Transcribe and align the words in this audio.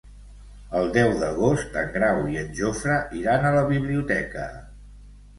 El 0.77 0.87
deu 0.93 1.11
d'agost 1.23 1.75
en 1.81 1.91
Grau 1.97 2.21
i 2.35 2.39
en 2.43 2.49
Jofre 2.59 2.95
iran 3.19 3.45
a 3.49 3.53
la 3.57 3.61
biblioteca. 3.73 4.47